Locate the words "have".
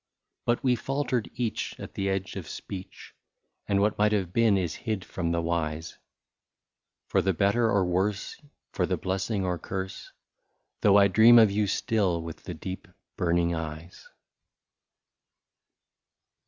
4.13-4.33